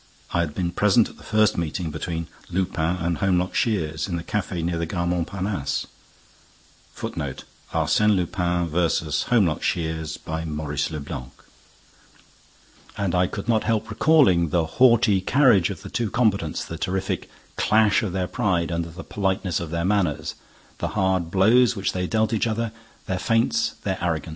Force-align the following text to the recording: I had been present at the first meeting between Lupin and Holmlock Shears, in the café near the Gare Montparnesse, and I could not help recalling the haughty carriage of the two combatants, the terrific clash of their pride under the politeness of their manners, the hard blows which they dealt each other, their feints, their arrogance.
I 0.33 0.39
had 0.39 0.55
been 0.55 0.71
present 0.71 1.09
at 1.09 1.17
the 1.17 1.23
first 1.23 1.59
meeting 1.59 1.91
between 1.91 2.25
Lupin 2.49 2.95
and 2.95 3.19
Holmlock 3.19 3.53
Shears, 3.53 4.07
in 4.07 4.15
the 4.15 4.23
café 4.23 4.63
near 4.63 4.79
the 4.79 4.87
Gare 4.87 5.05
Montparnesse, 5.05 5.85
and 7.03 7.45
I 13.15 13.27
could 13.27 13.47
not 13.47 13.63
help 13.63 13.89
recalling 13.91 14.49
the 14.49 14.65
haughty 14.65 15.21
carriage 15.21 15.69
of 15.69 15.83
the 15.83 15.89
two 15.91 16.09
combatants, 16.09 16.65
the 16.65 16.79
terrific 16.79 17.29
clash 17.55 18.01
of 18.01 18.11
their 18.11 18.27
pride 18.27 18.71
under 18.71 18.89
the 18.89 19.03
politeness 19.03 19.59
of 19.59 19.69
their 19.69 19.85
manners, 19.85 20.33
the 20.79 20.87
hard 20.97 21.29
blows 21.29 21.75
which 21.75 21.93
they 21.93 22.07
dealt 22.07 22.33
each 22.33 22.47
other, 22.47 22.71
their 23.05 23.19
feints, 23.19 23.75
their 23.83 23.99
arrogance. 24.01 24.29